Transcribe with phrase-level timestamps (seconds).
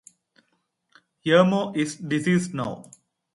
[1.23, 2.89] Yermo is deceased now.